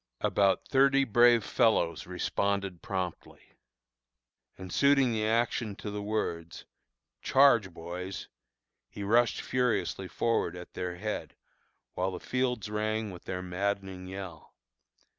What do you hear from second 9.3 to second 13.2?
furiously forward at their head, while the fields rang